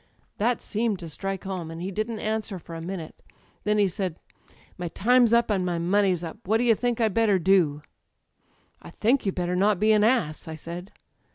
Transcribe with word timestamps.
''That 0.39 0.61
seemed 0.61 0.97
to 0.97 1.07
strike 1.09 1.43
home, 1.43 1.69
and 1.69 1.79
he 1.79 1.91
didn't 1.91 2.17
answer 2.17 2.57
for 2.57 2.73
a 2.73 2.81
minute. 2.81 3.21
Then 3.65 3.77
he 3.77 3.87
said: 3.87 4.15
'My 4.75 4.87
time's 4.87 5.31
up 5.31 5.51
and 5.51 5.63
my 5.63 5.77
money's 5.77 6.23
up. 6.23 6.39
What 6.47 6.57
do 6.57 6.63
you 6.63 6.73
think 6.73 6.99
I'd 6.99 7.13
better 7.13 7.37
do?' 7.37 7.83
"'I 8.81 8.89
think 8.89 9.27
you'd 9.27 9.35
better 9.35 9.55
not 9.55 9.79
be 9.79 9.91
an 9.91 10.03
ass,' 10.03 10.47
I 10.47 10.55
said. 10.55 10.91